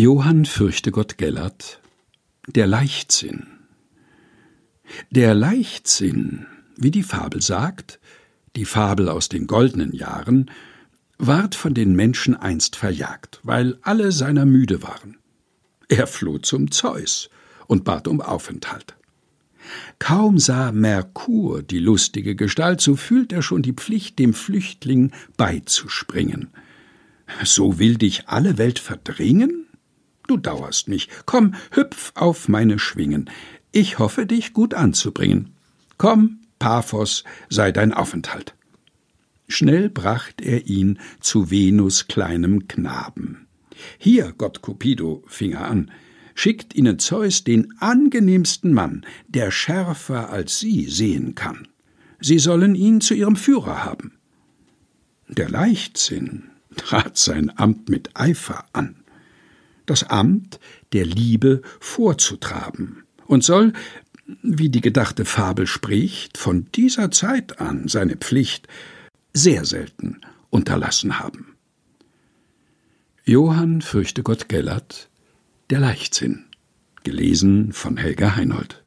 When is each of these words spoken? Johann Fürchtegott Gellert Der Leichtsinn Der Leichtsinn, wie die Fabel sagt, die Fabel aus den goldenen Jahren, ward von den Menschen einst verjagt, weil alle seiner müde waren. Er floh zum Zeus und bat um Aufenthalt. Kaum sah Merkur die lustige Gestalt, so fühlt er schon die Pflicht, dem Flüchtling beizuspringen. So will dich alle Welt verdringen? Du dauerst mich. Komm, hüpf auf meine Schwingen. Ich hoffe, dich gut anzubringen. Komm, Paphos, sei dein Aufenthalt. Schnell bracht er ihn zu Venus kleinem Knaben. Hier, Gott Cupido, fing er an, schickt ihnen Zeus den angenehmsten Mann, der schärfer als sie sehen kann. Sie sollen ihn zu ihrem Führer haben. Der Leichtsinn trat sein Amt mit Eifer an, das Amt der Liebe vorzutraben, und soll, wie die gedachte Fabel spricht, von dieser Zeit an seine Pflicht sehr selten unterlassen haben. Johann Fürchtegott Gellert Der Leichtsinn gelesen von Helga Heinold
Johann 0.00 0.44
Fürchtegott 0.44 1.18
Gellert 1.18 1.80
Der 2.46 2.68
Leichtsinn 2.68 3.48
Der 5.10 5.34
Leichtsinn, 5.34 6.46
wie 6.76 6.92
die 6.92 7.02
Fabel 7.02 7.42
sagt, 7.42 7.98
die 8.54 8.64
Fabel 8.64 9.08
aus 9.08 9.28
den 9.28 9.48
goldenen 9.48 9.92
Jahren, 9.92 10.52
ward 11.18 11.56
von 11.56 11.74
den 11.74 11.96
Menschen 11.96 12.36
einst 12.36 12.76
verjagt, 12.76 13.40
weil 13.42 13.76
alle 13.82 14.12
seiner 14.12 14.44
müde 14.44 14.84
waren. 14.84 15.16
Er 15.88 16.06
floh 16.06 16.38
zum 16.38 16.70
Zeus 16.70 17.28
und 17.66 17.82
bat 17.82 18.06
um 18.06 18.20
Aufenthalt. 18.20 18.94
Kaum 19.98 20.38
sah 20.38 20.70
Merkur 20.70 21.64
die 21.64 21.80
lustige 21.80 22.36
Gestalt, 22.36 22.80
so 22.80 22.94
fühlt 22.94 23.32
er 23.32 23.42
schon 23.42 23.62
die 23.62 23.72
Pflicht, 23.72 24.20
dem 24.20 24.32
Flüchtling 24.32 25.10
beizuspringen. 25.36 26.50
So 27.42 27.80
will 27.80 27.96
dich 27.96 28.28
alle 28.28 28.58
Welt 28.58 28.78
verdringen? 28.78 29.64
Du 30.28 30.36
dauerst 30.36 30.88
mich. 30.88 31.08
Komm, 31.26 31.54
hüpf 31.72 32.12
auf 32.14 32.48
meine 32.48 32.78
Schwingen. 32.78 33.28
Ich 33.72 33.98
hoffe, 33.98 34.26
dich 34.26 34.52
gut 34.52 34.74
anzubringen. 34.74 35.54
Komm, 35.96 36.40
Paphos, 36.58 37.24
sei 37.48 37.72
dein 37.72 37.92
Aufenthalt. 37.92 38.54
Schnell 39.48 39.88
bracht 39.88 40.42
er 40.42 40.66
ihn 40.66 40.98
zu 41.20 41.50
Venus 41.50 42.06
kleinem 42.06 42.68
Knaben. 42.68 43.46
Hier, 43.96 44.34
Gott 44.36 44.60
Cupido, 44.60 45.24
fing 45.26 45.52
er 45.52 45.70
an, 45.70 45.90
schickt 46.34 46.74
ihnen 46.74 46.98
Zeus 46.98 47.42
den 47.44 47.72
angenehmsten 47.80 48.74
Mann, 48.74 49.06
der 49.28 49.50
schärfer 49.50 50.28
als 50.28 50.58
sie 50.60 50.84
sehen 50.84 51.34
kann. 51.34 51.68
Sie 52.20 52.38
sollen 52.38 52.74
ihn 52.74 53.00
zu 53.00 53.14
ihrem 53.14 53.36
Führer 53.36 53.84
haben. 53.84 54.18
Der 55.28 55.48
Leichtsinn 55.48 56.50
trat 56.76 57.16
sein 57.16 57.50
Amt 57.56 57.88
mit 57.88 58.10
Eifer 58.14 58.66
an, 58.74 58.97
das 59.90 60.04
Amt 60.04 60.60
der 60.92 61.04
Liebe 61.04 61.62
vorzutraben, 61.80 63.04
und 63.26 63.44
soll, 63.44 63.72
wie 64.42 64.68
die 64.68 64.80
gedachte 64.80 65.24
Fabel 65.24 65.66
spricht, 65.66 66.38
von 66.38 66.66
dieser 66.74 67.10
Zeit 67.10 67.60
an 67.60 67.88
seine 67.88 68.16
Pflicht 68.16 68.68
sehr 69.32 69.64
selten 69.64 70.20
unterlassen 70.50 71.18
haben. 71.18 71.54
Johann 73.24 73.82
Fürchtegott 73.82 74.48
Gellert 74.48 75.08
Der 75.70 75.80
Leichtsinn 75.80 76.46
gelesen 77.04 77.72
von 77.72 77.96
Helga 77.96 78.36
Heinold 78.36 78.76